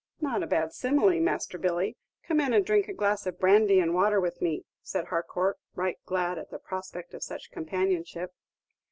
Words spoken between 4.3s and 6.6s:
me," said Harcourt, right glad at the